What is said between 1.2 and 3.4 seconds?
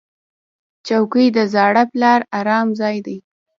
د زاړه پلار ارام ځای دی.